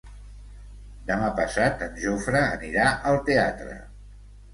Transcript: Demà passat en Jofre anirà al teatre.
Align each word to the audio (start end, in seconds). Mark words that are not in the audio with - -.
Demà 1.09 1.27
passat 1.39 1.83
en 1.87 1.99
Jofre 2.05 2.41
anirà 2.55 2.87
al 3.11 3.19
teatre. 3.29 3.77